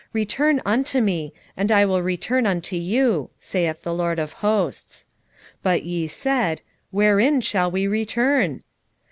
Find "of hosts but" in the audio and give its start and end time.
4.17-5.83